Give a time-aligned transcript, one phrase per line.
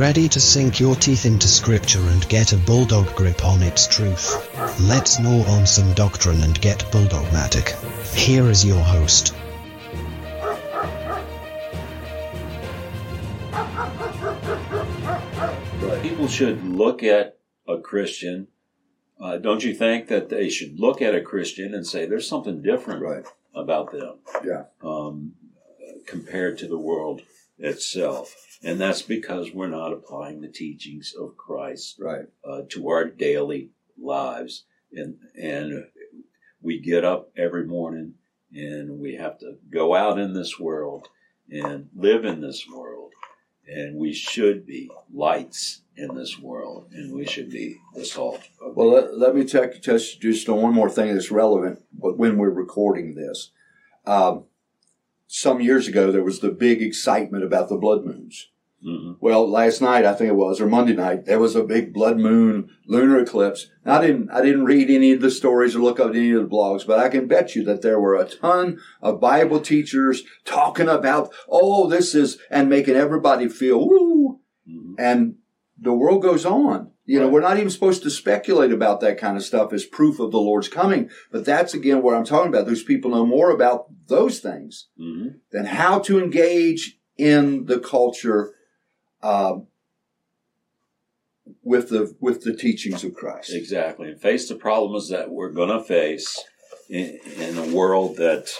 [0.00, 4.48] ready to sink your teeth into scripture and get a bulldog grip on its truth?
[4.80, 7.68] Let's gnaw on some doctrine and get bulldogmatic.
[8.14, 9.34] Here is your host.
[16.02, 18.48] People should look at a Christian.
[19.20, 22.62] Uh, don't you think that they should look at a Christian and say there's something
[22.62, 23.24] different Right.
[23.54, 24.64] about them Yeah.
[24.82, 25.34] um,
[26.06, 27.22] compared to the world
[27.58, 28.49] itself?
[28.62, 32.26] And that's because we're not applying the teachings of Christ Right.
[32.44, 35.86] uh, to our daily lives, and and
[36.60, 38.14] we get up every morning
[38.54, 41.08] and we have to go out in this world
[41.50, 43.12] and live in this world,
[43.66, 48.42] and we should be lights in this world, and we should be the salt.
[48.60, 53.14] Of Well, let, let me just on one more thing that's relevant when we're recording
[53.14, 53.50] this.
[54.06, 54.44] Um,
[55.26, 58.49] some years ago, there was the big excitement about the blood moons.
[58.82, 61.92] Hmm Well, last night I think it was, or Monday night, there was a big
[61.92, 63.66] blood moon lunar eclipse.
[63.84, 66.42] Now, I didn't I didn't read any of the stories or look up any of
[66.42, 70.22] the blogs, but I can bet you that there were a ton of Bible teachers
[70.44, 74.40] talking about, oh, this is, and making everybody feel woo.
[74.66, 75.36] hmm And
[75.78, 76.90] the world goes on.
[77.06, 77.32] You know, Right.
[77.32, 80.38] we're not even supposed to speculate about that kind of stuff as proof of the
[80.38, 81.10] Lord's coming.
[81.32, 82.66] But that's again what I'm talking about.
[82.66, 88.52] Those people know more about those things hmm than how to engage in the culture
[89.22, 89.66] um,
[91.62, 93.52] with the with the teachings of Christ.
[93.52, 96.42] Exactly, and face the problems that we're going to face
[96.88, 98.50] in, in a world that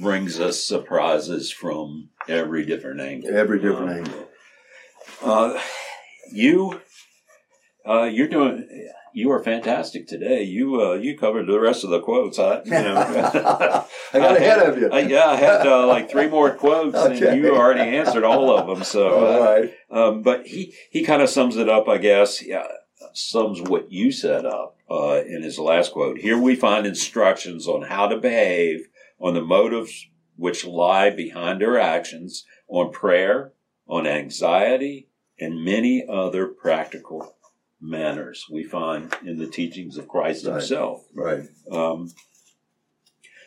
[0.00, 3.34] brings us surprises from every different angle.
[3.34, 4.28] Every different Uh, angle.
[5.22, 5.60] Uh,
[6.32, 6.80] you,
[7.86, 8.68] uh, you're doing.
[9.14, 10.42] You are fantastic today.
[10.42, 12.38] You uh, you covered the rest of the quotes.
[12.38, 12.96] I, you know,
[14.12, 14.90] I got ahead had- of you.
[14.90, 17.28] I, yeah, I had uh, like three more quotes, Okay.
[17.28, 18.84] and you already answered all of them.
[18.84, 22.42] So, All uh, um, but he he kind of sums it up, I guess.
[22.42, 22.66] Yeah,
[23.12, 26.18] sums what you set up uh, in his last quote.
[26.18, 28.88] Here we find instructions on how to behave,
[29.20, 30.06] on the motives
[30.36, 33.52] which lie behind our actions, on prayer,
[33.86, 35.08] on anxiety,
[35.38, 37.36] and many other practical
[37.82, 40.54] manners we find in the teachings of Christ Right.
[40.54, 41.04] Himself.
[41.14, 41.42] Right.
[41.70, 42.12] Um,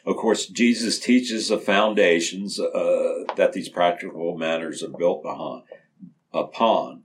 [0.06, 5.64] of course, Jesus teaches the foundations uh, that these practical manners are built behind,
[6.32, 7.04] upon.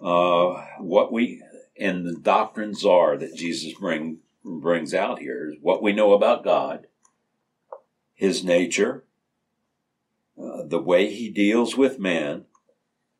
[0.00, 1.40] Uh, what we
[1.78, 6.42] and the doctrines are that Jesus bring brings out here is what we know about
[6.42, 6.88] God,
[8.14, 9.04] His nature,
[10.36, 12.46] uh, the way He deals with man,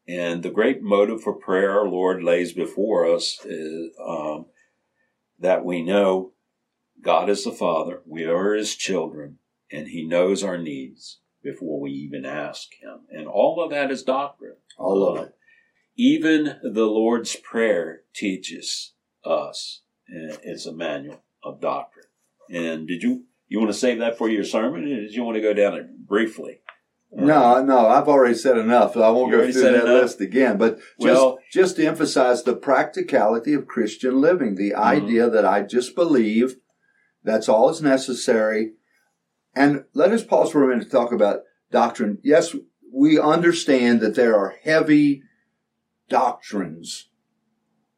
[0.07, 4.47] and the great motive for prayer our Lord lays before us is um,
[5.39, 6.33] that we know
[7.03, 9.39] God is the Father, we are His children,
[9.71, 13.01] and He knows our needs before we even ask Him.
[13.11, 14.57] And all of that is doctrine.
[14.79, 15.35] All of it.
[15.97, 22.07] Even the Lord's Prayer teaches us, and it's a manual of doctrine.
[22.51, 25.35] And did you you want to save that for your sermon, or did you want
[25.37, 26.61] to go down it briefly?
[27.15, 28.97] No, no, I've already said enough.
[28.97, 30.03] I won't You go through that enough?
[30.03, 30.57] list again.
[30.57, 34.81] But just, Well- just to emphasize the practicality of Christian living, the Mm-hmm.
[34.83, 36.57] idea that I just believe
[37.23, 38.73] that's all is necessary.
[39.55, 41.41] And let us pause for a minute to talk about
[41.71, 42.19] doctrine.
[42.23, 42.57] Yes,
[42.91, 45.23] we understand that there are heavy
[46.09, 47.09] doctrines.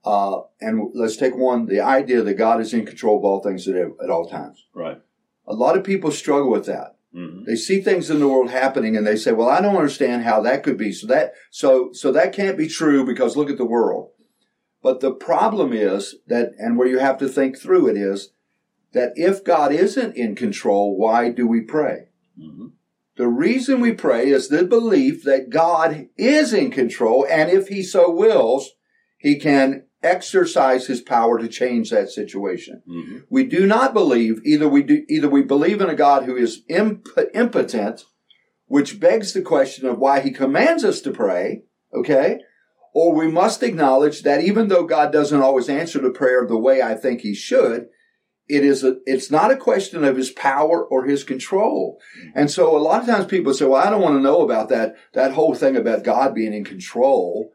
[0.04, 3.66] Uh, and let's take one, the idea that God is in control of all things
[3.69, 4.66] at, at all times.
[4.75, 5.00] Right.
[5.46, 6.94] A lot of people struggle with that.
[7.14, 10.25] Hmm They see things in the world happening and they say, well, I don't understand
[10.25, 10.92] how that could be.
[10.92, 14.10] So that, so, so that can't be true because look at the world.
[14.82, 18.32] But the problem is that, and where you have to think through it is
[18.92, 22.08] that if God isn't in control, why do we pray?
[22.36, 22.66] hmm
[23.16, 27.82] The reason we pray is the belief that God is in control and if he
[27.82, 28.72] so wills,
[29.19, 32.82] he can exercise his power to change that situation.
[32.87, 36.37] hmm We do not believe either we do either we believe in a God who
[36.37, 38.05] is imp- impotent,
[38.67, 41.62] which begs the question of why he commands us to pray,
[41.93, 42.38] okay?
[42.94, 46.81] Or we must acknowledge that even though God doesn't always answer the prayer the way
[46.81, 47.87] I think he should,
[48.46, 51.99] it is a, it's not a question of his power or his control.
[52.34, 54.69] And so a lot of times people say, well, I don't want to know about
[54.69, 57.50] that, that whole thing about God being in control.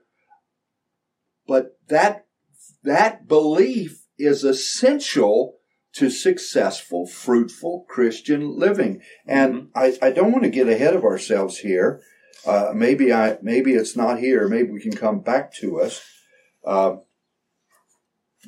[1.48, 2.26] But that,
[2.84, 5.56] that belief is essential
[5.94, 9.02] to successful, fruitful Christian living.
[9.26, 12.02] And I, I don't want to get ahead of ourselves here.
[12.46, 14.48] Uh, maybe I, maybe it's not here.
[14.48, 16.02] Maybe we can come back to us.
[16.66, 16.98] Uh,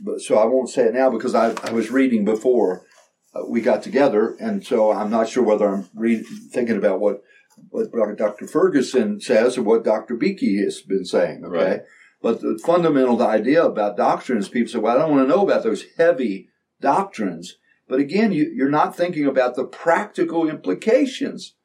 [0.04, 2.86] but so I won't say it now because I, I was reading before
[3.34, 7.22] uh, we got together, and so I'm not sure whether I'm read, thinking about what
[7.70, 8.48] what Dr.
[8.48, 10.16] Ferguson says or what Dr.
[10.16, 11.44] Beeke has been saying.
[11.46, 11.82] Okay, Right.
[12.22, 15.44] But the fundamental idea about doctrine is people say, well, I don't want to know
[15.44, 17.58] about those heavy doctrines.
[17.88, 21.56] But again, you, are not thinking about the practical implications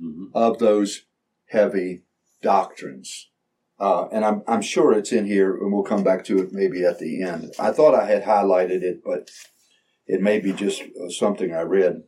[0.00, 0.26] mm-hmm.
[0.32, 1.06] of those
[1.48, 2.04] heavy
[2.42, 3.30] doctrines.
[3.78, 6.84] Uh, and I'm, I'm sure it's in here, and we'll come back to it maybe
[6.84, 7.52] at the end.
[7.58, 9.30] I thought I had highlighted it, but
[10.06, 12.04] it may be just uh, something I read.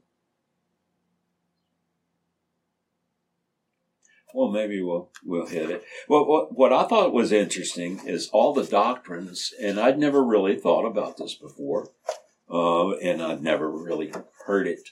[4.37, 5.83] Well, maybe we'll we'll hit it.
[6.09, 10.85] What what I thought was interesting is all the doctrines, and I'd never really thought
[10.85, 11.88] about this before,
[12.50, 14.12] uh, and I'd never really
[14.44, 14.91] heard it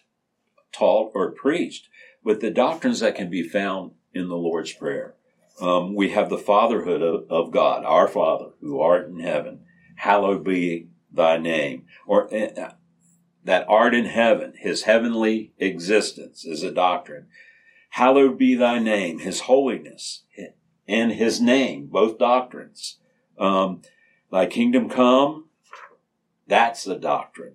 [0.73, 1.91] taught or preached.
[2.25, 5.15] But the doctrines that can be found in the Lord's Prayer,
[5.61, 9.61] um, we have the fatherhood of, of, God, our Father who art in heaven,
[9.97, 12.73] hallowed be thy name, or uh,
[13.45, 17.27] that art in heaven, His heavenly existence is a doctrine
[17.95, 20.25] Hallowed be thy name, his holiness,
[20.89, 22.99] and his name, both doctrines.
[23.39, 23.83] Um,
[24.33, 25.45] thy kingdom come,
[26.49, 27.55] that's the doctrine.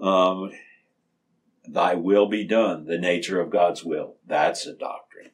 [0.00, 0.52] Um,
[1.66, 5.30] thy will be done, the nature of God's will, that's a doctrine.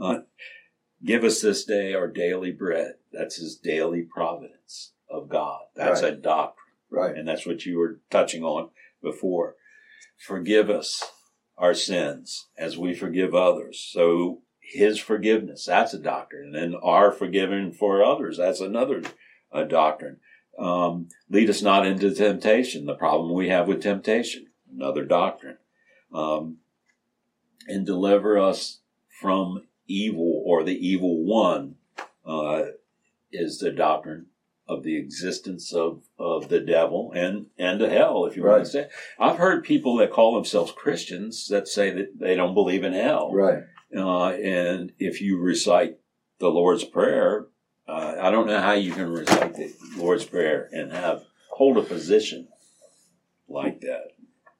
[0.00, 0.18] Uh,
[1.04, 5.62] give us this day our daily bread, that's his daily providence of God.
[5.74, 6.12] That's right.
[6.12, 6.54] a doctrine.
[6.88, 7.16] Right.
[7.16, 8.70] And that's what you were touching on
[9.02, 9.56] before.
[10.16, 11.02] Forgive us
[11.58, 13.78] our sins as we forgive others.
[13.92, 16.46] So his forgiveness, that's a doctrine.
[16.46, 19.02] And then our forgiving for others, that's another
[19.50, 20.18] a doctrine.
[20.58, 25.58] Um, lead us not into temptation, the problem we have with temptation, another doctrine.
[26.12, 26.58] Um,
[27.66, 28.80] and deliver us
[29.20, 31.76] from evil or the evil one
[32.24, 32.62] uh,
[33.32, 34.26] is the doctrine
[34.68, 38.56] of the existence of, of the devil and, and to hell, if you right.
[38.56, 38.88] want to say.
[39.18, 43.32] I've heard people that call themselves Christians that say that they don't believe in hell.
[43.32, 43.62] Right.
[43.96, 45.98] Uh, and if you recite
[46.38, 47.46] the Lord's Prayer,
[47.88, 51.82] uh, I don't know how you can recite the Lord's Prayer and have hold a
[51.82, 52.48] position
[53.48, 54.12] like that.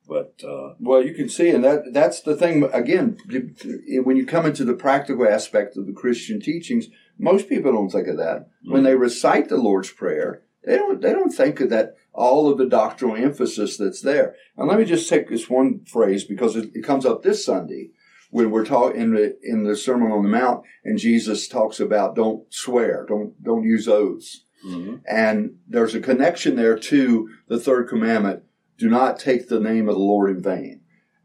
[0.09, 2.65] But uh, well, you can see, and that that's the thing.
[2.73, 3.19] Again,
[4.03, 6.87] when you come into the practical aspect of the Christian teachings,
[7.19, 8.41] most people don't think of that.
[8.41, 8.73] Mm-hmm.
[8.73, 12.59] When they recite the Lord's Prayer, they don't they don't think of that all of
[12.59, 14.35] the doctrinal emphasis that's there.
[14.57, 17.91] And let me just take this one phrase because it, it comes up this Sunday
[18.31, 22.15] when we're talking in the in the Sermon on the Mount, and Jesus talks about
[22.15, 24.45] don't swear, don't don't use oaths.
[24.67, 24.97] Mm-hmm.
[25.09, 28.43] And there's a connection there to the third commandment:
[28.77, 30.78] do not take the name of the Lord in vain.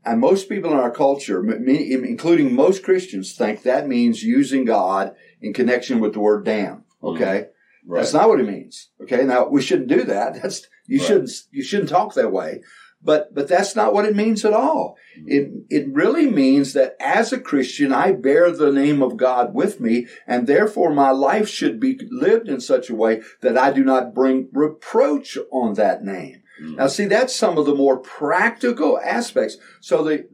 [0.06, 5.54] And most people in our culture, including most Christians, think that means using God in
[5.54, 6.84] connection with the word damn.
[7.02, 7.08] Mm-hmm.
[7.08, 7.48] Okay.
[7.86, 8.00] Right.
[8.00, 8.90] That's not what it means.
[9.02, 9.24] Okay.
[9.24, 10.34] Now we shouldn't do that.
[10.42, 11.08] That's, you right.
[11.08, 12.62] shouldn't, you shouldn't talk that way.
[13.06, 14.96] But, but that's not what it means at all.
[15.20, 15.28] Mm-hmm.
[15.28, 19.82] It, it really means that as a Christian, I bear the name of God with
[19.82, 23.84] me, and therefore my life should be lived in such a way that I do
[23.84, 26.43] not bring reproach on that name.
[26.72, 29.58] Now, see, that's some of the more practical aspects.
[29.82, 30.28] So the,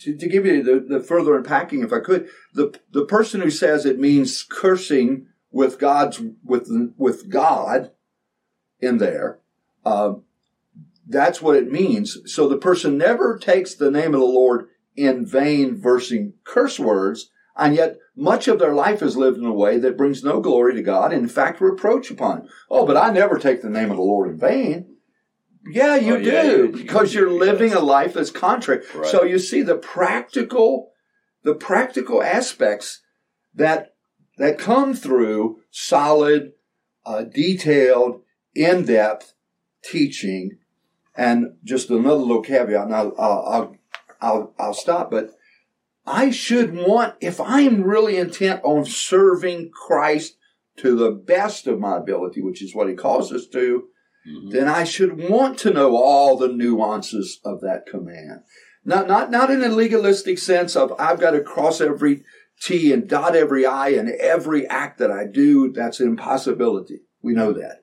[0.00, 3.50] to, to give you the, the further unpacking, if I could, the the person who
[3.50, 7.92] says it means cursing with God's with with God
[8.80, 9.40] in there,
[9.84, 10.14] uh,
[11.06, 12.18] that's what it means.
[12.26, 17.30] So the person never takes the name of the Lord in vain, versing curse words,
[17.56, 20.74] and yet much of their life is lived in a way that brings no glory
[20.74, 22.48] to God, in fact reproach upon him.
[22.70, 24.96] Oh, but I never take the name of the Lord in vain.
[25.70, 28.82] Yeah, you oh, do yeah, you, because you, are living a life that's contrary.
[28.94, 29.06] Right.
[29.06, 30.92] So you see the practical,
[31.42, 33.02] the practical aspects
[33.54, 33.94] that
[34.38, 36.52] that come through solid,
[37.04, 38.22] uh, detailed,
[38.54, 39.34] in-depth
[39.82, 40.58] teaching.
[41.16, 43.76] And just another little caveat, and I'll, I'll,
[44.20, 45.30] I'll, I'll stop, but
[46.06, 50.36] I should want, if I'm really intent on serving Christ
[50.76, 53.88] to the best of my ability, which is what he calls us to,
[54.28, 54.50] mm-hmm.
[54.50, 58.42] then I should want to know all the nuances of that command.
[58.84, 62.22] Not, not, not in a legalistic sense of I've got to cross every
[62.60, 65.72] T and dot every I and every act that I do.
[65.72, 67.00] That's an impossibility.
[67.22, 67.82] We know that.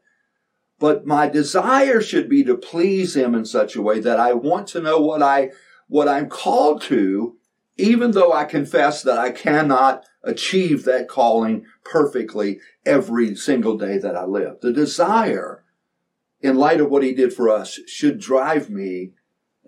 [0.80, 4.68] But my desire should be to please him in such a way that I want
[4.70, 5.52] to know what I,
[5.88, 7.38] what I'm called to,
[7.78, 14.16] even though I confess that I cannot achieve that calling perfectly every single day that
[14.16, 14.60] I live.
[14.62, 15.64] The desire
[16.46, 19.12] in light of what he did for us should drive me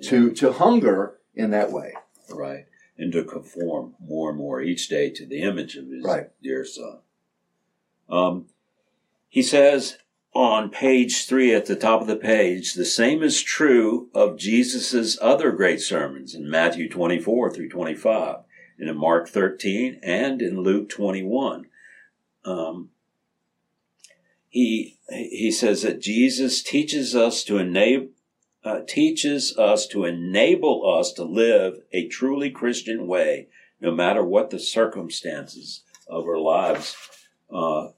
[0.04, 1.94] to, to hunger in that way.
[2.30, 2.66] Right.
[2.98, 6.30] And to conform more and more each day to the image of his right.
[6.42, 7.00] dear son.
[8.08, 8.46] Um,
[9.28, 9.98] he says
[10.34, 15.18] on page three at the top of the page, the same is true of Jesus'
[15.20, 18.38] other great sermons in Matthew 24 through 25,
[18.78, 21.66] and in Mark 13, and in Luke 21.
[22.46, 22.90] Um,
[24.50, 28.10] he he says that Jesus teaches us to enable
[28.64, 33.48] uh, teaches us to enable us to live a truly Christian way,
[33.80, 36.96] no matter what the circumstances of our lives
[37.54, 37.90] uh,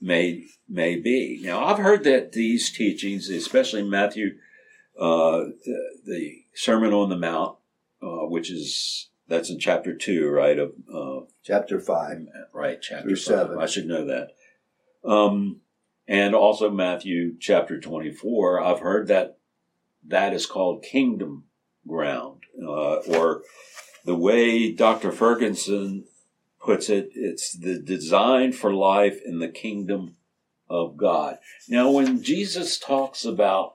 [0.00, 1.40] may may be.
[1.42, 4.36] Now, I've heard that these teachings, especially Matthew,
[4.98, 7.56] uh, the, the, Sermon on the Mount,
[8.00, 10.58] uh, which is that's in chapter two, right?
[10.58, 12.18] Of uh, chapter five,
[12.52, 12.80] right?
[12.80, 13.18] Chapter five.
[13.18, 13.58] seven.
[13.58, 14.28] I should know that.
[15.04, 15.60] Um,
[16.06, 18.60] and also Matthew chapter twenty-four.
[18.60, 19.38] I've heard that
[20.06, 21.44] that is called kingdom
[21.86, 23.42] ground, uh, or
[24.04, 25.10] the way Dr.
[25.10, 26.04] Ferguson
[26.60, 30.16] puts it, it's the design for life in the kingdom
[30.68, 31.38] of God.
[31.68, 33.74] Now, when Jesus talks about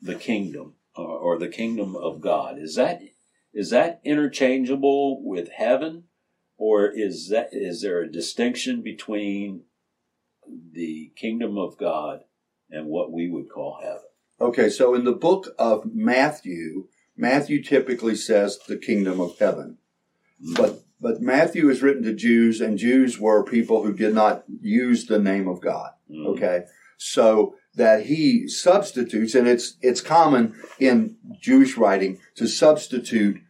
[0.00, 3.00] the kingdom uh, or the kingdom of God, is that
[3.52, 6.04] is that interchangeable with heaven,
[6.56, 9.62] or is that is there a distinction between
[10.72, 12.20] the kingdom of God
[12.70, 14.02] and what we would call heaven?
[14.40, 19.78] Okay, so in the book of Matthew, Matthew typically says the kingdom of heaven.
[20.42, 20.54] Mm-hmm.
[20.54, 25.06] But but Matthew is written to Jews, and Jews were people who did not use
[25.06, 25.90] the name of God.
[26.10, 26.26] Mm-hmm.
[26.28, 26.64] Okay,
[26.96, 33.40] so that he substitutes, and it's it's common in Jewish writing to substitute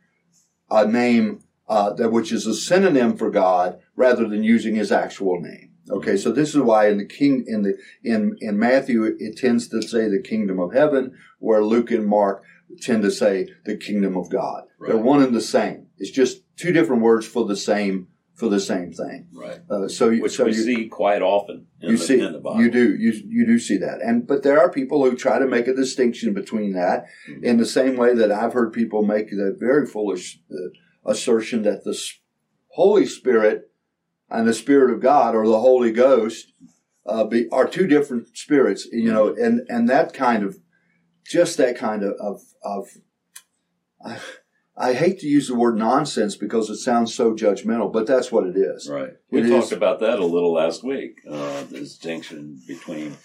[0.71, 5.41] a name uh, that which is a synonym for God rather than using his actual
[5.41, 5.74] name.
[5.91, 9.69] Okay, so this is why in the king in the in in Matthew it tends
[9.69, 12.43] to say the kingdom of heaven, where Luke and Mark
[12.81, 14.65] tend to say the kingdom of God.
[14.79, 14.93] Right.
[14.93, 15.89] They're one and the same.
[15.99, 19.29] It's just two different words for the same for the same thing.
[19.33, 19.61] Right.
[19.71, 21.67] Uh, so you, which so we you, see quite often.
[21.81, 25.05] you the, see you do you you do see that, and but there are people
[25.05, 27.45] who try to make a distinction between that mm-hmm.
[27.45, 31.85] in the same way that I've heard people make the very foolish uh, assertion that
[31.85, 31.99] the
[32.69, 33.71] Holy Spirit
[34.35, 36.53] and the Spirit of God or the Holy Ghost
[37.07, 39.43] uh, be, are two different spirits, you know, mm-hmm.
[39.43, 40.59] and, and that kind of,
[41.27, 42.89] just that kind of, of, of
[44.05, 44.19] I,
[44.77, 48.47] I, hate to use the word nonsense because it sounds so judgmental, but that's what
[48.47, 48.89] it is.
[48.91, 49.13] Right.
[49.31, 49.73] We it talked is.
[49.73, 53.17] about that a little last week, uh, the distinction between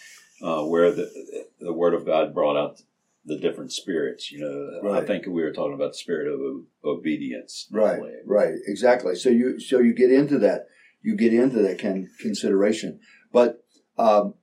[0.41, 1.09] uh, where the,
[1.59, 2.81] the Word of God brought out
[3.25, 4.31] the different spirits.
[4.31, 5.03] You know, right.
[5.03, 6.39] I think we were talking about the spirit of
[6.85, 7.67] obedience.
[7.71, 9.15] Right, right, exactly.
[9.15, 10.67] So you so you get into that
[11.01, 12.99] you get into that can, consideration.
[13.31, 13.63] But
[13.97, 14.35] um,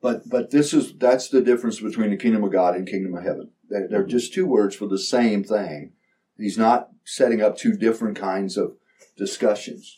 [0.00, 3.24] but but this is that's the difference between the kingdom of God and kingdom of
[3.24, 3.50] heaven.
[3.68, 5.92] They're, they're just two words for the same thing.
[6.36, 8.76] He's not setting up two different kinds of
[9.16, 9.96] discussions.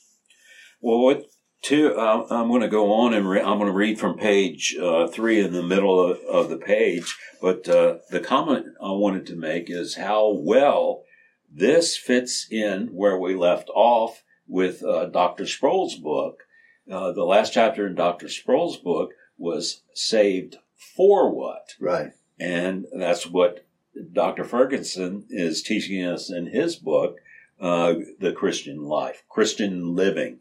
[0.80, 1.24] Well, what
[1.62, 1.94] two?
[1.94, 5.08] Uh, I'm going to go on and re- I'm going to read from page uh,
[5.08, 7.16] three in the middle of, of the page.
[7.42, 11.02] But uh, the comment I wanted to make is how well
[11.50, 15.46] this fits in where we left off with uh, Dr.
[15.46, 16.44] Sproul's book.
[16.90, 18.28] Uh, the last chapter in Dr.
[18.28, 20.56] Sproul's book was saved
[20.96, 21.74] for what?
[21.78, 22.12] Right.
[22.40, 23.66] And that's what
[24.12, 24.44] Dr.
[24.44, 27.18] Ferguson is teaching us in his book,
[27.60, 30.38] uh, The Christian Life, Christian Living.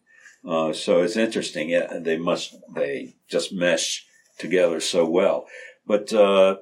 [0.47, 1.69] Uh, so it's interesting.
[1.69, 4.05] Yeah, they must, they just mesh
[4.37, 5.47] together so well.
[5.85, 6.57] But, uh,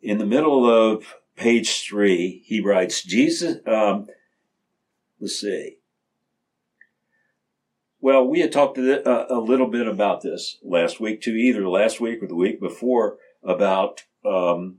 [0.00, 4.06] in the middle of page three, he writes, Jesus, um,
[5.20, 5.77] let's see.
[8.00, 11.68] Well, we had talked a, uh, a, little bit about this last week too, either
[11.68, 14.78] last week or the week before about um,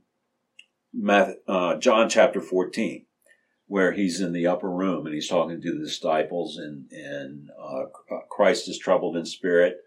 [1.06, 3.06] uh, John chapter 14,
[3.68, 8.16] where he's in the upper room and he's talking to the disciples, and, and uh,
[8.16, 9.78] uh Christ is troubled in spirit,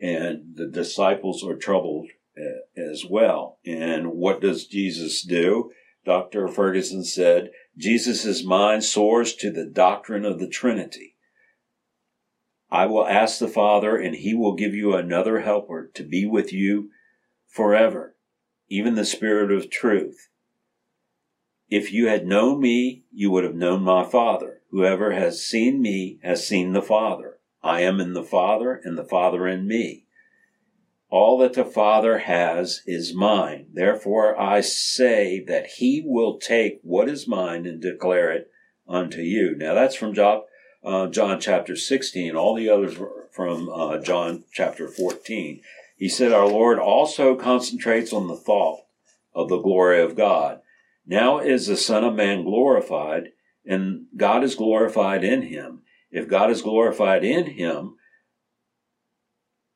[0.00, 3.60] and the disciples are troubled uh, as well.
[3.64, 5.70] And what does Jesus do?
[6.04, 6.48] Dr.
[6.48, 11.15] Ferguson said, Jesus' mind soars to the doctrine of the Trinity
[12.70, 16.52] I will ask the Father, and he will give you another helper to be with
[16.52, 16.90] you
[17.46, 18.16] forever,
[18.68, 20.28] even the Spirit of truth.
[21.68, 24.62] If you had known me, you would have known my Father.
[24.70, 27.38] Whoever has seen me has seen the Father.
[27.62, 30.06] I am in the Father, and the Father in me.
[31.08, 33.66] All that the Father has is mine.
[33.72, 38.50] Therefore I say that he will take what is mine and declare it
[38.88, 39.54] unto you.
[39.56, 40.42] Now that's from Job
[40.86, 42.96] uh, John chapter 16, all the others
[43.32, 45.60] from uh, John chapter 14.
[45.96, 48.82] He said, Our Lord also concentrates on the thought
[49.34, 50.60] of the glory of God.
[51.04, 53.32] Now is the Son of Man glorified,
[53.64, 55.82] and God is glorified in him.
[56.10, 57.96] If God is glorified in him,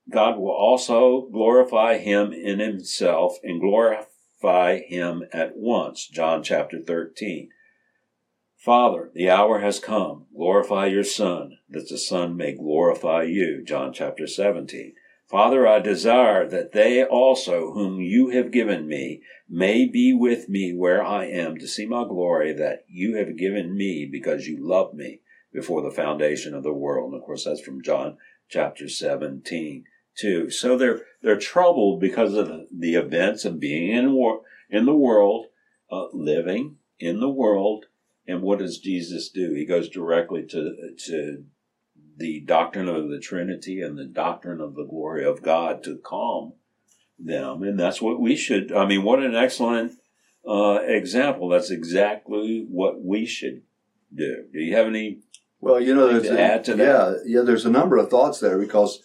[0.09, 6.07] God will also glorify him in himself and glorify him at once.
[6.07, 7.51] John chapter 13.
[8.61, 10.27] Father, the hour has come.
[10.37, 13.65] Glorify your Son, that the Son may glorify you.
[13.65, 14.93] John chapter 17.
[15.27, 20.75] Father, I desire that they also, whom you have given me, may be with me
[20.75, 24.95] where I am to see my glory that you have given me because you loved
[24.95, 25.23] me
[25.55, 27.15] before the foundation of the world.
[27.15, 28.19] And of course, that's from John
[28.51, 30.51] chapter 17 too.
[30.51, 35.47] So they're, they're troubled because of the events of being in war, in the world,
[35.91, 37.87] uh, living in the world.
[38.31, 39.53] And what does Jesus do?
[39.53, 41.45] He goes directly to, to
[42.17, 46.53] the doctrine of the Trinity and the doctrine of the glory of God to calm
[47.19, 47.63] them.
[47.63, 49.93] And that's what we should, I mean, what an excellent
[50.49, 51.49] uh, example.
[51.49, 53.63] That's exactly what we should
[54.15, 54.45] do.
[54.53, 55.21] Do you have any?
[55.61, 56.85] Well, you know, to add to that?
[56.85, 57.43] yeah, yeah.
[57.43, 59.03] There's a number of thoughts there because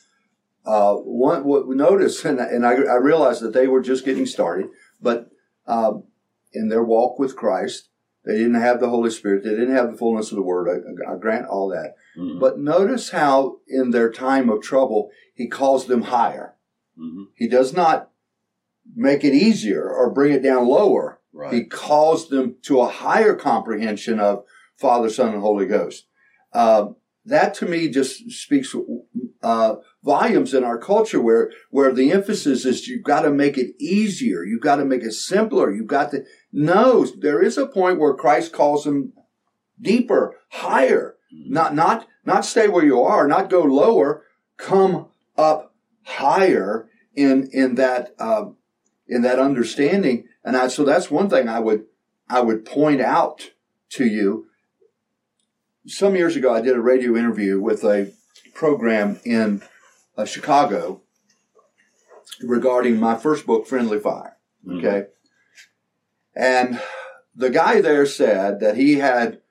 [0.66, 4.26] uh, one what we noticed, and, and I, I, realized that they were just getting
[4.26, 4.70] started,
[5.02, 5.30] but
[5.68, 6.06] um,
[6.54, 7.90] in their walk with Christ,
[8.26, 9.44] they didn't have the Holy Spirit.
[9.44, 10.68] They didn't have the fullness of the Word.
[10.70, 11.96] I, I grant all that.
[12.18, 12.40] Mm-hmm.
[12.40, 16.56] But notice how, in their time of trouble, He calls them higher.
[16.98, 17.24] Mm-hmm.
[17.36, 18.10] He does not
[18.96, 21.20] make it easier or bring it down lower.
[21.34, 21.54] Right.
[21.54, 24.46] He calls them to a higher comprehension of
[24.78, 26.08] Father, Son, and Holy Ghost.
[26.54, 26.88] Uh,
[27.26, 28.76] that to me just speaks
[29.42, 33.76] uh, volumes in our culture where where the emphasis is you've got to make it
[33.80, 36.24] easier, you've got to make it simpler, you've got to
[36.56, 37.06] no.
[37.06, 39.14] There is a point where Christ calls them
[39.80, 41.54] deeper, higher, mm-hmm.
[41.54, 44.24] not not not stay where you are, not go lower,
[44.58, 45.08] come
[45.38, 48.46] up higher in in that uh,
[49.08, 50.26] in that understanding.
[50.44, 51.86] And I, so that's one thing I would
[52.30, 53.52] I would point out
[53.92, 54.48] to you
[55.88, 58.12] some years ago, I did a radio interview with a
[58.54, 59.62] program in
[60.18, 61.02] uh, Chicago
[62.42, 64.38] regarding my first book, Friendly Fire.
[64.66, 64.80] Mm-hmm.
[64.80, 64.88] Okay.
[64.88, 65.12] Mm-hmm.
[66.36, 66.82] And
[67.36, 69.42] the guy there said that he had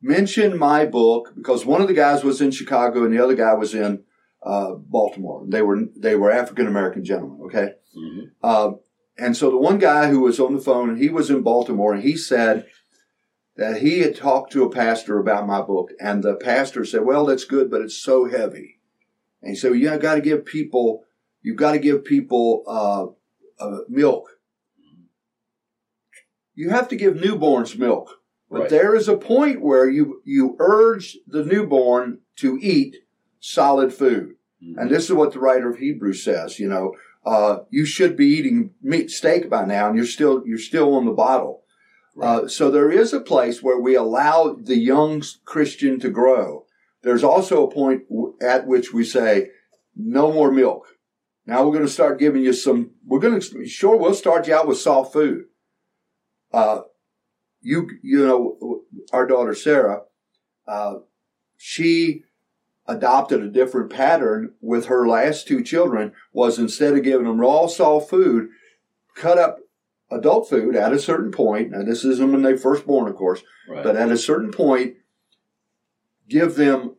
[0.00, 3.54] mentioned my book because one of the guys was in Chicago and the other guy
[3.54, 4.04] was in
[4.42, 5.44] uh, Baltimore.
[5.46, 7.40] They were they were African American gentlemen.
[7.46, 7.72] Okay.
[7.96, 8.26] Mm-hmm.
[8.42, 8.70] Uh,
[9.18, 12.02] and so the one guy who was on the phone he was in Baltimore and
[12.02, 12.66] he said
[13.56, 17.26] that he had talked to a pastor about my book, and the pastor said, "Well,
[17.26, 18.80] that's good, but it's so heavy."
[19.42, 21.04] And he said, "You well, got to give people,
[21.42, 24.31] you've got to give people uh, uh, milk.
[26.54, 28.70] You have to give newborns milk, but right.
[28.70, 32.96] there is a point where you you urge the newborn to eat
[33.40, 34.78] solid food, mm-hmm.
[34.78, 36.58] and this is what the writer of Hebrews says.
[36.58, 40.58] You know, uh, you should be eating meat steak by now, and you're still you're
[40.58, 41.62] still on the bottle."
[42.20, 46.66] Uh, so there is a place where we allow the young Christian to grow.
[47.02, 48.02] There's also a point
[48.40, 49.48] at which we say,
[49.96, 50.86] no more milk.
[51.46, 54.54] Now we're going to start giving you some, we're going to, sure, we'll start you
[54.54, 55.46] out with soft food.
[56.52, 56.82] Uh,
[57.60, 60.02] you, you know, our daughter Sarah,
[60.66, 60.94] uh,
[61.56, 62.24] she
[62.86, 67.66] adopted a different pattern with her last two children was instead of giving them raw
[67.66, 68.48] soft food,
[69.14, 69.58] cut up
[70.10, 71.70] adult food at a certain point.
[71.70, 73.82] Now, this isn't when they're first born, of course, right.
[73.82, 74.96] but at a certain point,
[76.28, 76.96] give them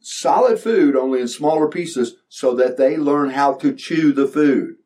[0.00, 4.76] solid food only in smaller pieces so that they learn how to chew the food.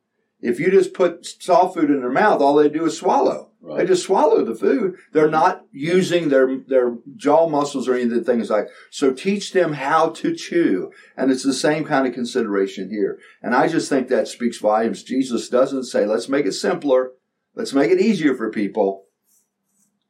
[0.40, 3.51] If you just put soft food in their mouth, all they do is swallow.
[3.64, 3.78] Right.
[3.78, 4.96] They just swallow the food.
[5.12, 5.32] They're mm-hmm.
[5.32, 10.34] not using their, their jaw muscles or anything things like, so teach them how to
[10.34, 10.90] chew.
[11.16, 13.20] And it's the same kind of consideration here.
[13.40, 15.04] And I just think that speaks volumes.
[15.04, 17.12] Jesus doesn't say, let's make it simpler.
[17.54, 19.04] Let's make it easier for people.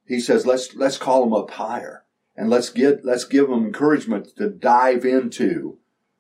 [0.06, 4.28] He says, let's, let's call them up higher and let's get, let's give them encouragement
[4.38, 5.78] to dive into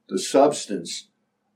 [0.08, 1.08] the substance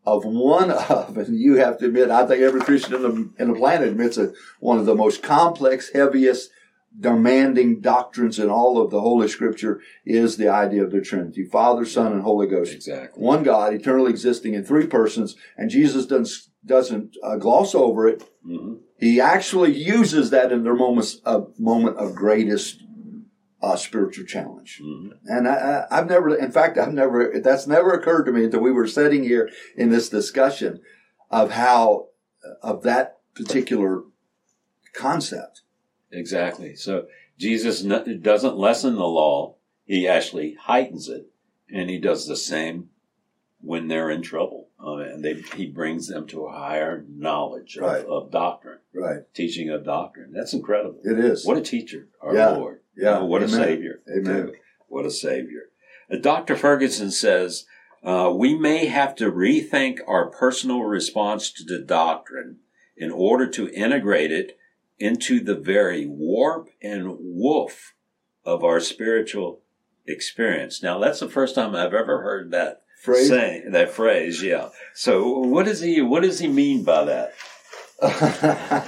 [0.06, 3.52] of one of, and you have to admit, I think every Christian in the, in
[3.52, 6.50] the planet admits it, one of the most complex, heaviest,
[6.98, 11.44] demanding doctrines in all of the Holy Scripture is the idea of the Trinity.
[11.44, 12.72] Father, Son, and Holy Ghost.
[12.72, 13.22] Exactly.
[13.22, 18.22] One God, eternally existing in three persons, and Jesus doesn't, doesn't uh, gloss over it.
[18.46, 18.76] Mm-hmm.
[18.98, 22.82] He actually uses that in their moments of moment of greatest
[23.62, 24.80] uh, spiritual challenge.
[24.82, 25.12] Mm-hmm.
[25.26, 28.72] And I, have never, in fact, I've never, that's never occurred to me until we
[28.72, 30.80] were sitting here in this discussion
[31.30, 32.08] of how,
[32.62, 34.02] of that particular
[34.94, 35.62] concept.
[36.12, 36.74] Exactly.
[36.76, 37.06] So
[37.38, 39.56] Jesus doesn't lessen the law.
[39.84, 41.26] He actually heightens it.
[41.68, 42.90] And he does the same
[43.60, 44.68] when they're in trouble.
[44.84, 48.04] Uh, and they, he brings them to a higher knowledge of, right.
[48.04, 48.78] of, doctrine.
[48.94, 49.22] Right.
[49.34, 50.32] Teaching of doctrine.
[50.32, 51.00] That's incredible.
[51.02, 51.44] It is.
[51.44, 52.50] What a teacher, our yeah.
[52.50, 52.80] Lord.
[52.96, 53.20] Yeah.
[53.20, 53.60] What Amen.
[53.60, 54.00] a Savior.
[54.08, 54.52] Amen.
[54.88, 55.70] What a Savior.
[56.10, 56.56] Uh, Dr.
[56.56, 57.66] Ferguson says,
[58.02, 62.58] uh, we may have to rethink our personal response to the doctrine
[62.96, 64.56] in order to integrate it
[64.98, 67.94] into the very warp and woof
[68.44, 69.60] of our spiritual
[70.06, 70.82] experience.
[70.82, 73.28] Now, that's the first time I've ever heard that phrase.
[73.28, 74.42] saying that phrase.
[74.42, 74.68] Yeah.
[74.94, 77.34] So what does he what does he mean by that?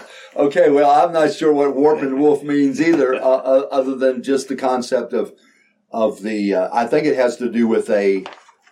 [0.38, 4.22] okay, well, I'm not sure what warp and woof means either, uh, uh, other than
[4.22, 5.32] just the concept of
[5.90, 6.54] of the.
[6.54, 8.24] Uh, I think it has to do with a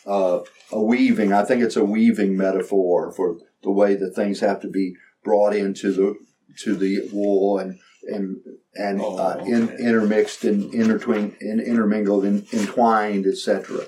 [0.06, 0.40] uh,
[0.72, 1.32] a weaving.
[1.32, 5.54] I think it's a weaving metaphor for the way that things have to be brought
[5.54, 6.14] into the
[6.62, 8.36] to the wool and and
[8.74, 13.86] and Oh, uh, in, intermixed and intertwined and intermingled and entwined, etc.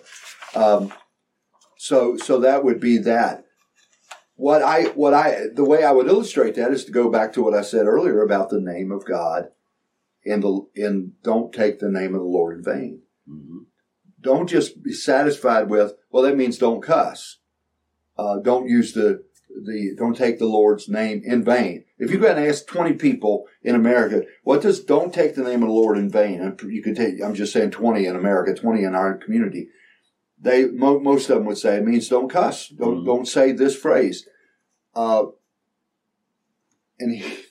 [0.54, 0.92] Um,
[1.76, 3.44] so so that would be that.
[4.38, 7.42] What I what I the way I would illustrate that is to go back to
[7.42, 9.48] what I said earlier about the name of God
[10.22, 13.02] in the in don't take the name of the Lord in vain.
[13.28, 13.66] Mhm.
[14.20, 17.40] Don't just be satisfied with well that means don't cuss.
[18.16, 21.84] Uh, don't use the the don't take the Lord's name in vain.
[21.98, 25.64] If you go and ask twenty people in America, what does don't take the name
[25.64, 26.56] of the Lord in vain?
[26.64, 29.70] You could take I'm just saying twenty in America, twenty in our community.
[30.40, 32.68] They mo- most of them would say it means don't cuss.
[32.68, 33.06] Don't Mhm.
[33.06, 34.28] don't say this phrase.
[34.94, 35.26] Uh,
[36.98, 37.44] and he-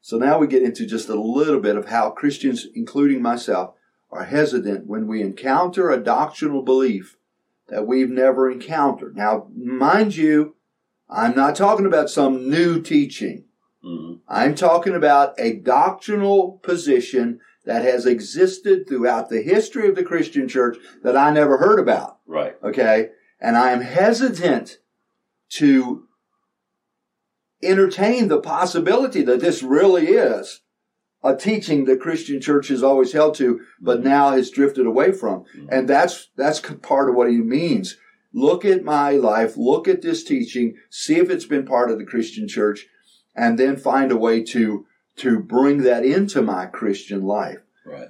[0.00, 3.74] so now we get into just a little bit of how Christians, including myself,
[4.10, 7.16] are hesitant when we encounter a doctrinal belief
[7.68, 9.16] that we've never encountered.
[9.16, 10.54] Now, mind you,
[11.08, 13.44] I'm not talking about some new teaching.
[13.84, 14.20] Mhm.
[14.28, 20.48] I'm talking about a doctrinal position that has existed throughout the history of the Christian
[20.48, 22.18] church that I never heard about.
[22.26, 22.56] Right.
[22.62, 23.10] Okay.
[23.40, 24.78] And I am hesitant
[25.50, 26.04] to
[27.62, 30.62] entertain the possibility that this really is
[31.22, 34.08] a teaching the Christian church has always held to, but mm-hmm.
[34.08, 35.40] now has drifted away from.
[35.40, 35.66] Mm-hmm.
[35.70, 37.96] And that's, that's part of what he means.
[38.32, 42.04] Look at my life, look at this teaching, see if it's been part of the
[42.04, 42.86] Christian church,
[43.34, 47.58] and then find a way to, to bring that into my Christian life.
[47.84, 48.08] Right.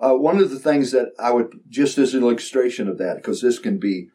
[0.00, 3.40] Uh, one of the things that I would, just as an illustration of that, because
[3.40, 4.08] this can be,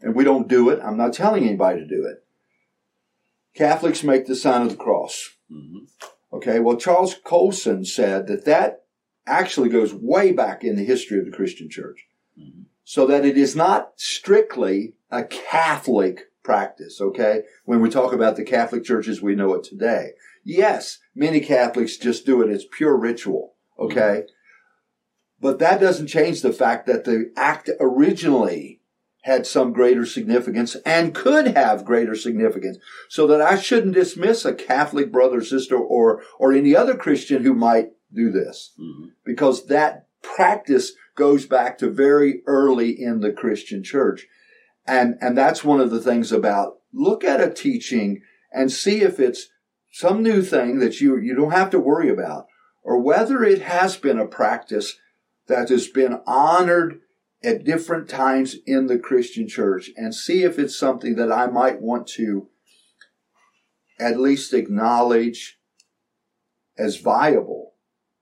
[0.00, 2.24] and we don't do it, I'm not telling anybody to do it.
[3.54, 5.36] Catholics make the sign of the cross.
[5.50, 5.88] Mhm.
[6.32, 8.84] Okay, well, Charles Colson said that that
[9.26, 12.06] actually goes way back in the history of the Christian church.
[12.38, 12.66] Mhm.
[12.84, 17.42] So that it is not strictly a Catholic practice, okay?
[17.64, 20.12] When we talk about the Catholic church as we know it today.
[20.44, 24.24] Yes, many Catholics just do it as pure ritual, okay?
[25.40, 28.80] But that doesn't change the fact that the act originally
[29.22, 32.78] had some greater significance and could have greater significance.
[33.08, 37.54] So that I shouldn't dismiss a Catholic brother, sister, or, or any other Christian who
[37.54, 38.72] might do this.
[38.80, 39.12] Mhm.
[39.24, 44.26] Because that practice goes back to very early in the Christian church.
[44.86, 49.20] And, and that's one of the things about look at a teaching and see if
[49.20, 49.48] it's
[49.92, 52.46] some new thing that you, you don't have to worry about
[52.82, 54.96] or whether it has been a practice
[55.46, 57.00] that has been honored
[57.44, 61.80] at different times in the Christian church and see if it's something that I might
[61.80, 62.48] want to
[64.00, 65.58] at least acknowledge
[66.78, 67.74] as viable.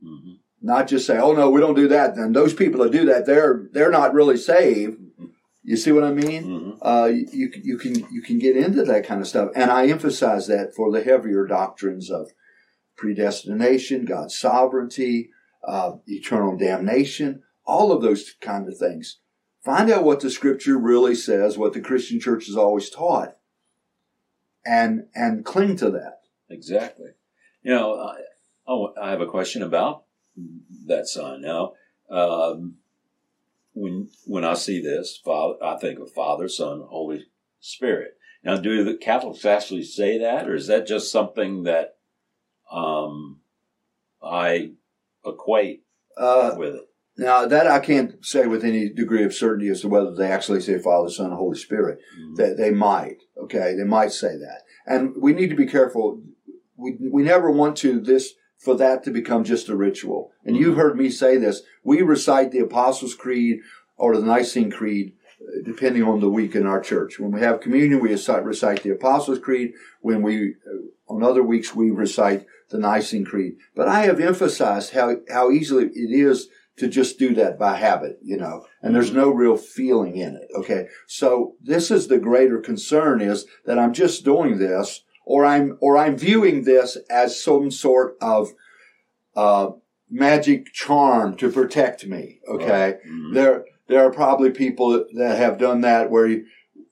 [0.05, 0.41] Mhm.
[0.61, 2.17] Not just say, oh no, we don't do that.
[2.17, 5.00] And those people that do that, they're, they're not really saved.
[5.63, 6.45] You see what I mean?
[6.45, 6.79] Mhm.
[6.81, 9.51] Uh, you, you can, you can get into that kind of stuff.
[9.55, 12.31] And I emphasize that for the heavier doctrines of
[12.97, 15.31] predestination, God's sovereignty,
[15.63, 19.19] uh, eternal damnation, all of those kind of things.
[19.63, 23.37] Find out what the scripture really says, what the Christian church has always taught,
[24.65, 26.21] and, and cling to that.
[26.49, 27.11] Exactly.
[27.63, 28.17] You know, I,
[28.67, 30.05] oh, I have a question about
[30.87, 31.43] that sign.
[31.43, 31.75] Now,
[32.11, 32.77] um,
[33.73, 37.25] when when I see this, Father, I think of Father, Son, Holy
[37.61, 38.13] Spirit.
[38.45, 41.97] Now, do the Catholics actually say that, or is that just something that
[42.73, 43.41] um,
[44.23, 44.73] I
[45.25, 45.85] equate
[46.17, 46.87] Uh, with it?
[47.19, 50.61] now that I can't say with any degree of certainty as to whether they actually
[50.63, 51.99] say Father, Son, Holy Spirit.
[52.19, 52.37] Mhm.
[52.37, 54.63] They, they might, okay, they might say that.
[54.87, 56.23] And we need to be careful.
[56.77, 60.31] We, we never want to this, for that to become just a ritual.
[60.45, 61.63] And you've heard me say this.
[61.83, 63.61] We recite the Apostles' Creed
[63.97, 67.19] or the Nicene Creed, uh, depending on the week in our church.
[67.19, 69.73] When we have communion, we recite, the Apostles' Creed.
[70.03, 73.57] When we, uh, on other weeks, we recite the Nicene Creed.
[73.75, 78.19] But I have emphasized how, how easily it is to just do that by habit,
[78.23, 80.49] you know, and there's no real feeling in it.
[80.55, 80.87] Okay.
[81.07, 85.97] So this is the greater concern is that I'm just doing this or I'm, or
[85.97, 88.53] I'm viewing this as some sort of,
[89.37, 89.71] uh,
[90.11, 92.41] magic charm to protect me.
[92.49, 92.99] Okay.
[93.09, 93.35] Mhm.
[93.35, 96.47] There, there are probably people that have done that where you,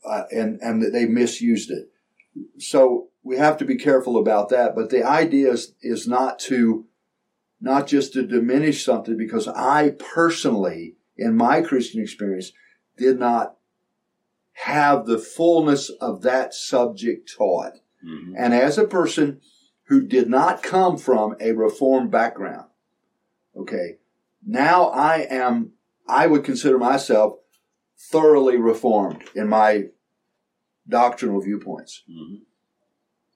[0.05, 1.91] uh, and, and that they misused it.
[2.59, 4.77] So we have to be careful about that.
[4.77, 6.87] But the idea is, is not to,
[7.61, 12.53] not just to diminish something because I personally, in my Christian experience,
[12.97, 13.57] did not
[14.53, 17.81] have the fullness of that subject taught.
[18.05, 18.35] Mhm.
[18.37, 19.41] And as a person
[19.85, 22.69] who did not come from a reformed background,
[23.57, 23.99] okay,
[24.47, 25.73] now I am,
[26.07, 27.39] I would consider myself
[27.99, 29.89] thoroughly reformed in my
[30.89, 32.05] doctrinal viewpoints.
[32.09, 32.43] Mhm.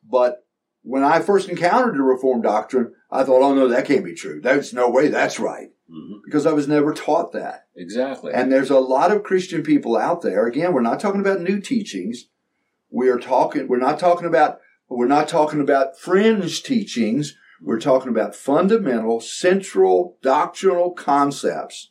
[0.08, 0.46] But
[0.82, 4.40] when I first encountered the reformed doctrine, I thought, oh no, that can't be true.
[4.40, 5.72] There's no way that's right.
[5.90, 6.20] Mhm.
[6.24, 7.66] Because I was never taught that.
[7.76, 8.32] Exactly.
[8.32, 10.46] And there's a lot of Christian people out there.
[10.46, 12.28] Again, we're not talking about new teachings.
[12.92, 17.36] We are talking, we're not talking about, we're not talking about fringe teachings.
[17.60, 21.90] We're talking about fundamental, central doctrinal concepts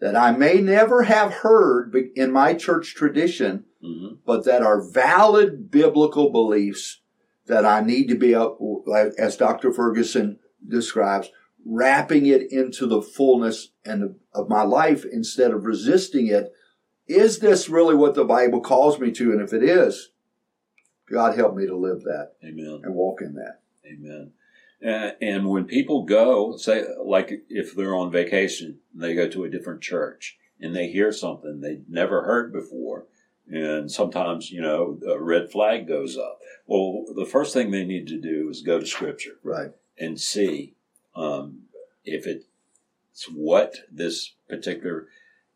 [0.00, 4.18] that I may never have heard in my church tradition, Mhm.
[4.26, 7.02] but that are valid biblical beliefs
[7.46, 8.48] that I need to be, uh,
[9.18, 9.72] as Dr.
[9.72, 11.30] Ferguson describes,
[11.64, 16.52] wrapping it into the fullness and of my life instead of resisting it.
[17.10, 19.32] Is this really what the Bible calls me to?
[19.32, 20.10] And if it is,
[21.10, 22.82] God help me to live that Amen.
[22.84, 23.60] and walk in that.
[23.84, 24.32] Amen.
[24.80, 29.50] And, and when people go, say, like if they're on vacation, they go to a
[29.50, 33.06] different church and they hear something they'd never heard before,
[33.48, 36.38] and sometimes, you know, a red flag goes up.
[36.66, 39.72] Well, the first thing they need to do is go to Scripture Right.
[39.98, 40.74] and see
[41.16, 41.62] um,
[42.04, 42.44] if it's
[43.34, 45.08] what this particular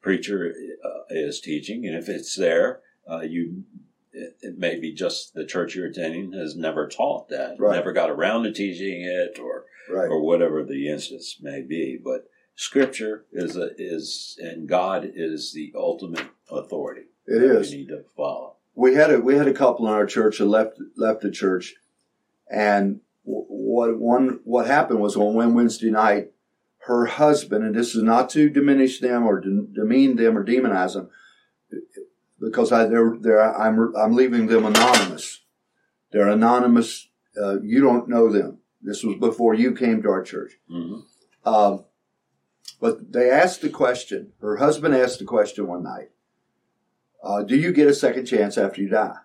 [0.05, 3.65] preacher uh, is teaching, and if it's there, uh, you
[4.13, 7.75] it, it may be just the church you're attending has never taught that, Right.
[7.75, 10.09] never got around to teaching it, or Right.
[10.09, 11.99] or whatever the instance may be.
[12.03, 17.07] But Scripture is a, is and God is the ultimate authority.
[17.27, 17.71] It that is.
[17.73, 18.57] We need to follow.
[18.75, 21.75] we had a we had a couple in our church that left left the church,
[22.51, 26.31] and what one what happened was on one Wednesday night,
[26.87, 30.93] her husband, and this is not to diminish them or de- demean them or demonize
[30.95, 31.09] them,
[32.41, 35.43] because I they're, they're I'm I'm leaving them anonymous.
[36.13, 37.09] They're anonymous.
[37.41, 38.59] Uh, you don't know them.
[38.83, 40.53] This was before you came to our church.
[40.69, 41.01] hmm
[41.45, 41.85] Um,
[42.81, 44.33] but they asked the question.
[44.41, 46.11] Her husband asked the question one night:
[47.23, 49.17] uh, "Do you get a second chance after you die?"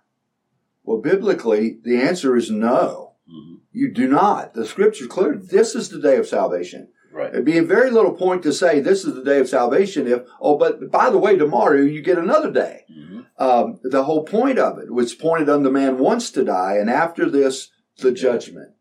[0.84, 3.14] Well, biblically, the answer is no.
[3.30, 4.54] hmm You do not.
[4.54, 5.36] The scripture's clear.
[5.36, 6.88] This is the day of salvation.
[7.12, 7.34] Right.
[7.34, 10.22] It'd be a very little point to say this is the day of salvation if,
[10.40, 12.86] oh, but by the way, tomorrow you get another day.
[12.88, 16.76] hmm Um, the whole point of it was pointed on the man wants to die,
[16.76, 18.72] and after this, the judgment.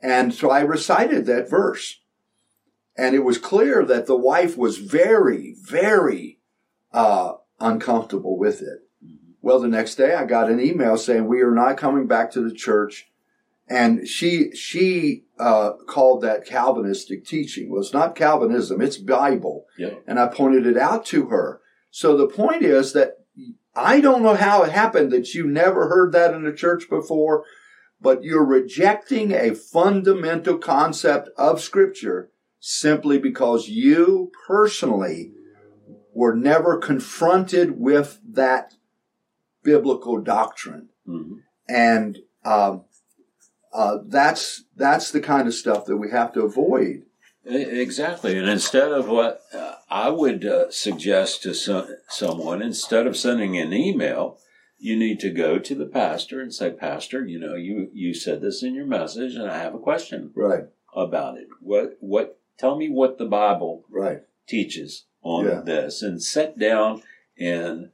[0.00, 2.00] And so I recited that verse.
[2.96, 6.38] And it was clear that the wife was very, very
[6.92, 8.80] uh, uncomfortable with it.
[9.42, 12.40] Well, the next day I got an email saying we are not coming back to
[12.40, 13.10] the church,
[13.68, 17.70] and she she uh, called that Calvinistic teaching.
[17.70, 19.94] Well, it's not Calvinism; it's Bible Yeah.
[20.06, 21.60] and I pointed it out to her.
[21.90, 23.18] So the point is that
[23.74, 27.44] I don't know how it happened that you never heard that in the church before,
[28.00, 35.32] but you're rejecting a fundamental concept of scripture simply because you personally
[36.14, 38.74] were never confronted with that
[39.62, 40.88] biblical doctrine.
[41.06, 41.34] hmm
[41.68, 42.84] And, um,
[43.74, 47.02] uh, that's, that's the kind of stuff that we have to avoid.
[47.44, 48.38] Exactly.
[48.38, 53.58] And instead of what uh, I would uh, suggest to some, someone, instead of sending
[53.58, 54.38] an email,
[54.78, 58.40] you need to go to the pastor and say, Pastor, you know, you, you said
[58.40, 61.48] this in your message and I have a question Right, about it.
[61.60, 65.60] What, what, tell me what the Bible right, teaches on Yeah.
[65.60, 67.02] this and sit down
[67.38, 67.90] and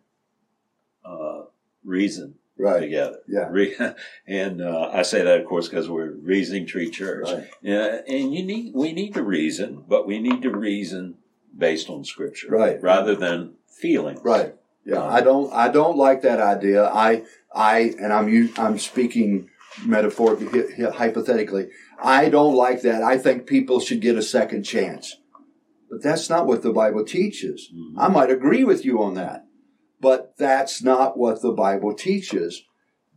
[1.05, 1.43] uh,
[1.85, 2.81] reason right.
[2.81, 3.19] together.
[3.29, 3.95] Yeah.
[4.27, 7.29] And uh, I say that, of course, because we're Reasoning Tree Church.
[7.31, 7.49] Right.
[7.63, 11.17] Yeah, and you need we need to reason, but we need to reason
[11.57, 12.81] based on Scripture, Right.
[12.83, 14.55] Rather than feelings, Right.
[14.85, 15.03] Yeah.
[15.03, 15.53] I don't.
[15.53, 16.85] I don't like that idea.
[16.85, 17.25] I.
[17.55, 17.95] I.
[18.01, 18.53] And I'm.
[18.57, 19.51] I'm speaking
[19.85, 21.69] metaphorically, hy- hy- hypothetically.
[22.03, 23.03] I don't like that.
[23.03, 25.17] I think people should get a second chance.
[25.91, 27.69] But that's not what the Bible teaches.
[27.75, 27.95] Mhm.
[27.99, 29.45] I might agree with you on that,
[30.01, 32.63] but that's not what the Bible teaches.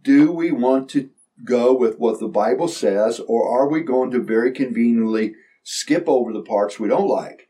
[0.04, 1.10] Do we want to
[1.46, 6.34] go with what the Bible says, or are we going to very conveniently skip over
[6.34, 7.50] the parts we don't like?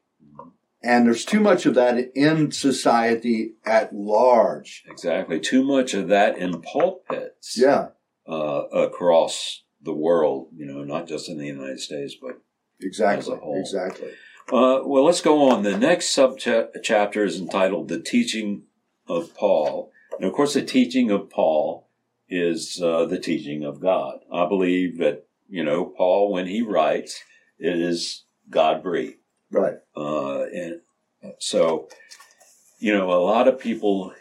[0.82, 4.84] And there's too much of that in society at large.
[4.90, 5.40] Exactly.
[5.40, 7.90] Too much of that in pulpits, Yeah,
[8.28, 10.50] uh, across the world.
[10.54, 12.42] You know, not just in the United States, but
[12.82, 13.20] exactly.
[13.20, 13.62] As a whole.
[13.62, 14.10] Exactly.
[14.52, 15.64] Uh, well, let's go on.
[15.64, 18.64] The next sub chapter is entitled "The Teaching
[19.08, 21.88] of Paul," and of course, the teaching of Paul
[22.30, 24.20] is uh, the teaching of God.
[24.32, 27.24] I believe that you know Paul, when he writes,
[27.60, 29.18] it is God breathed,
[29.52, 29.76] Right.
[29.96, 30.82] uh, and
[31.40, 31.88] so
[32.80, 34.14] you know a lot of people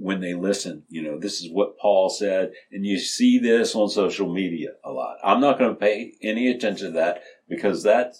[0.00, 3.88] when they listen, you know, this is what Paul said, and you see this on
[3.90, 5.18] social media a lot.
[5.22, 8.14] I'm not going to pay any attention to that because that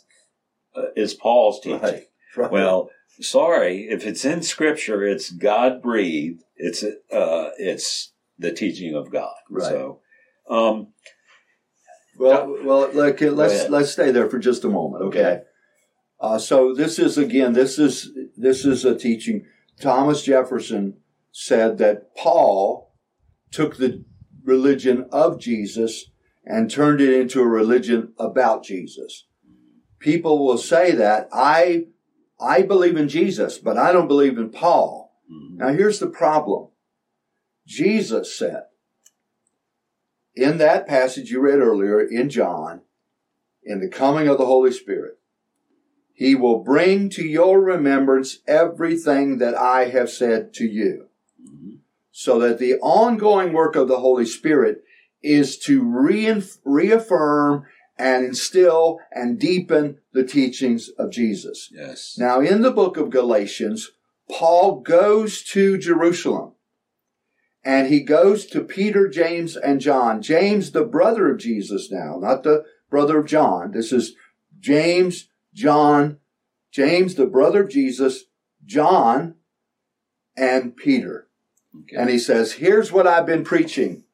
[0.77, 1.81] uh, is Paul's teaching.
[1.81, 2.03] Right.
[2.37, 2.53] Right.
[2.53, 6.42] Well, sorry, if it's in Scripture, it's God breathed.
[6.56, 9.35] It's uh, it's the teaching of God.
[9.50, 9.68] Right.
[9.68, 10.00] So,
[10.48, 10.88] um,
[12.18, 15.20] Well, well, look, let's let's stay there for just a moment, okay?
[15.20, 15.40] Okay.
[16.20, 19.46] Uh, so this is again, this is this is a teaching.
[19.80, 20.98] Thomas Jefferson
[21.33, 22.94] said that Paul
[23.50, 24.04] took the
[24.44, 26.11] religion of Jesus
[26.44, 29.26] and turned it into a religion about Jesus.
[29.98, 31.87] People will say that I
[32.40, 35.12] I believe in Jesus, but I don't believe in Paul.
[35.31, 35.57] mhm.
[35.59, 36.68] Now here's the problem.
[37.66, 38.64] Jesus said
[40.35, 42.83] in that passage you read earlier in John,
[43.62, 45.18] in the coming of the Holy Spirit,
[46.14, 51.09] he will bring to your remembrance everything that I have said to you.
[51.42, 51.79] Mhm.
[52.11, 54.83] So that the ongoing work of the Holy Spirit
[55.22, 55.83] is to
[56.64, 57.64] reaffirm
[58.01, 61.69] and instill and deepen the teachings of Jesus.
[61.73, 63.91] yes, Now, in the book of Galatians,
[64.31, 66.53] Paul goes to Jerusalem
[67.63, 70.23] and he goes to Peter, James, and John.
[70.23, 73.73] James, the brother of Jesus now, not the brother of John.
[73.73, 74.15] This is
[74.59, 76.19] James, John,
[76.73, 78.25] James, the brother of Jesus,
[78.65, 79.35] John,
[80.37, 81.29] and Peter.
[81.83, 81.97] okay.
[81.97, 84.05] And he says, here's what I've been preaching.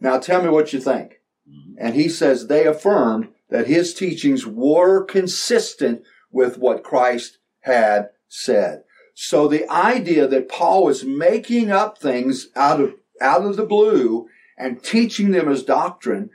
[0.00, 1.20] Now tell me what you think.
[1.48, 1.74] Mhm.
[1.78, 8.82] And he says they affirmed that his teachings were consistent with what Christ had said.
[9.14, 14.28] So the idea that Paul was making up things out of, out of the blue
[14.58, 16.30] and teaching them as doctrine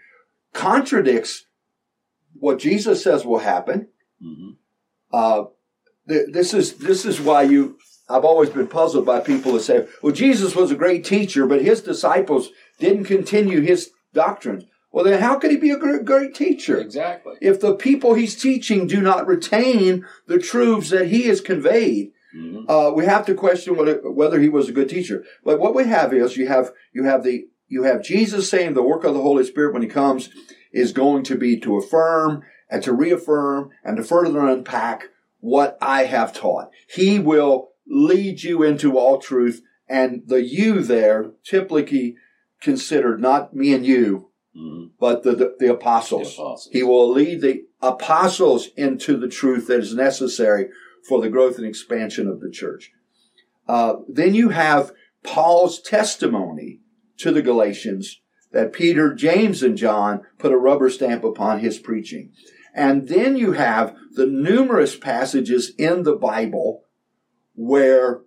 [0.53, 1.45] contradicts
[2.33, 3.89] what Jesus says will happen.
[4.23, 4.55] Mhm.
[5.13, 5.45] Uh,
[6.07, 7.77] th- this is, this is why you,
[8.09, 11.61] I've always been puzzled by people that say, well, Jesus was a great teacher, but
[11.61, 14.63] his disciples didn't continue his doctrines.
[14.91, 16.77] Well, then how could he be a great, great teacher?
[16.77, 17.35] exactly.
[17.41, 22.65] If the people he's teaching do not retain the truths that he has conveyed, Mhm.
[22.67, 25.23] uh, we have to question whether, whether he was a good teacher.
[25.43, 28.83] But what we have is you have you have the you have Jesus saying the
[28.83, 30.29] work of the Holy Spirit when he comes
[30.73, 36.03] is going to be to affirm and to reaffirm and to further unpack what I
[36.05, 36.69] have taught.
[36.87, 42.15] He will lead you into all truth, and the you there typically
[42.61, 44.91] considered not me and you, Mhm.
[44.99, 46.35] but the the, the apostles.
[46.35, 46.69] The apostles.
[46.71, 50.69] He will lead the apostles into the truth that is necessary
[51.07, 52.91] for the growth and expansion of the church.
[53.67, 54.91] Uh, then you have
[55.23, 56.81] Paul's testimony
[57.17, 58.19] to the Galatians
[58.51, 62.31] that Peter, James, and John put a rubber stamp upon his preaching.
[62.73, 66.83] And then you have the numerous passages in the Bible
[67.55, 68.21] where,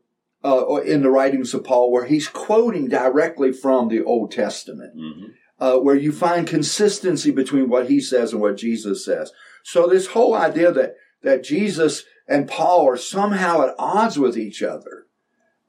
[0.45, 5.33] uh, in the writings of Paul, where he's quoting directly from the Old Testament Mhm.
[5.61, 9.33] Uh, where you find consistency between what he says and what Jesus says.
[9.63, 14.63] So this whole idea that that Jesus and Paul are somehow at odds with each
[14.63, 15.07] other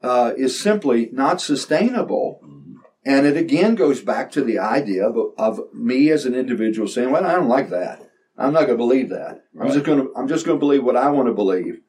[0.02, 2.40] uh, is simply not sustainable.
[2.44, 2.74] Mhm.
[3.04, 7.10] And it again goes back to the idea of, of me as an individual saying,
[7.10, 8.02] "Well, I don't like that.
[8.36, 9.44] I'm not going to believe that.
[9.58, 11.80] I'm just going to I'm just going to believe what I want to believe,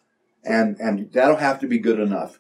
[0.44, 2.40] and and that'll have to be good enough."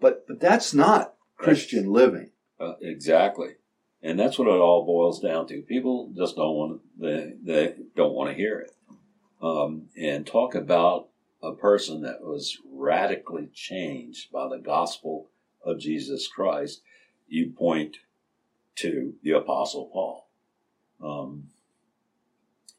[0.00, 2.30] But but that's not Christian living.
[2.60, 3.54] Uh, exactly,
[4.02, 5.62] and that's what it all boils down to.
[5.62, 8.70] People just don't want to, they, they don't want to hear it.
[9.40, 11.08] Um, and talk about
[11.42, 15.28] a person that was radically changed by the gospel
[15.64, 16.82] of Jesus Christ.
[17.28, 17.98] You point
[18.76, 20.28] to the Apostle Paul,
[21.02, 21.48] um,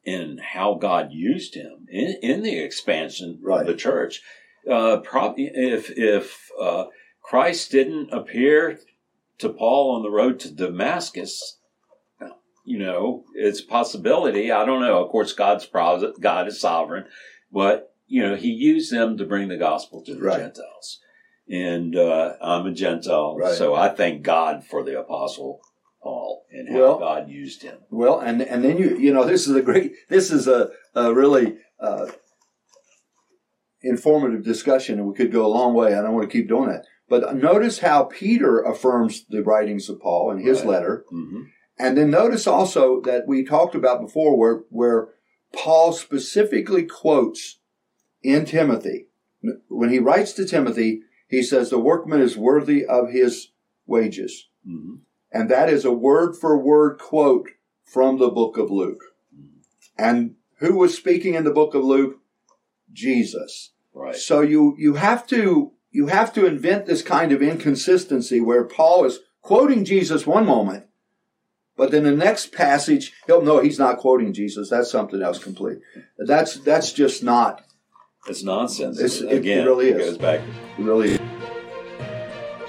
[0.05, 3.62] and how God used him in, in the expansion Right.
[3.62, 4.21] of the church.
[4.69, 6.86] Uh, probably if if uh,
[7.21, 8.80] Christ didn't appear
[9.39, 11.57] to Paul on the road to Damascus,
[12.65, 14.51] you know, it's a possibility.
[14.51, 15.03] I don't know.
[15.03, 15.67] Of course, God's
[16.19, 17.05] God is sovereign,
[17.51, 20.39] but you know, He used them to bring the gospel to the Right.
[20.39, 20.99] Gentiles.
[21.49, 23.55] And uh, I'm a Gentile, Right.
[23.55, 25.61] so I thank God for the apostle
[26.03, 27.79] Paul and how Well- God used him.
[27.89, 31.13] Well, and and then you you know this is a great this is a, a
[31.13, 32.07] really uh,
[33.81, 35.95] informative discussion, and we could go a long way.
[35.95, 39.99] I don't want to keep doing that, but notice how Peter affirms the writings of
[39.99, 40.68] Paul in his Right.
[40.68, 41.43] letter, hmm
[41.82, 45.10] and then notice also that we talked about before where where
[45.53, 47.60] Paul specifically quotes
[48.22, 49.07] in Timothy
[49.70, 53.51] when he writes to Timothy, he says the workman is worthy of his
[53.86, 54.49] wages.
[54.66, 54.95] hmm
[55.32, 57.49] And that is a word for word quote
[57.84, 59.03] from the book of Luke.
[59.97, 62.20] And who was speaking in the book of Luke?
[62.91, 63.72] Jesus.
[63.93, 64.16] Right.
[64.16, 69.05] So you, you have to, you have to invent this kind of inconsistency where Paul
[69.05, 70.85] is quoting Jesus one moment,
[71.75, 74.69] but then the next passage, he'll know he's not quoting Jesus.
[74.69, 75.79] That's something else complete.
[76.17, 77.63] That's that's just not.
[78.27, 78.97] It's nonsense.
[78.99, 79.97] It's- it Again, really is.
[79.97, 80.41] goes back.
[80.77, 81.17] Really,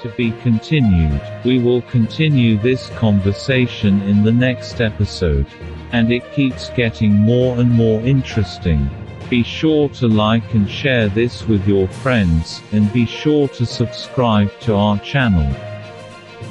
[0.03, 1.21] To be continued.
[1.45, 5.47] We will continue this conversation in the next episode.
[5.93, 8.89] And it keeps getting more and more interesting.
[9.31, 14.51] Be sure to like and share this with your friends, and be sure to subscribe
[14.63, 15.49] to our channel.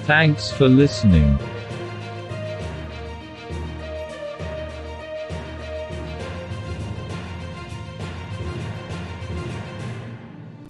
[0.04, 1.38] Thanks for listening.